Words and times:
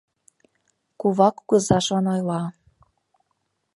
Кува 0.99 1.27
кугызажлан 1.35 2.05
ойла: 2.13 2.41